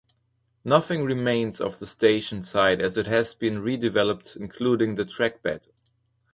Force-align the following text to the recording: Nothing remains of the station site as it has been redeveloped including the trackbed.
Nothing 0.65 1.03
remains 1.05 1.61
of 1.61 1.77
the 1.77 1.85
station 1.85 2.41
site 2.41 2.81
as 2.81 2.97
it 2.97 3.05
has 3.05 3.35
been 3.35 3.61
redeveloped 3.61 4.35
including 4.35 4.95
the 4.95 5.05
trackbed. 5.05 5.67